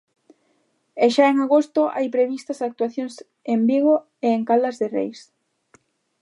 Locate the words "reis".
4.95-5.19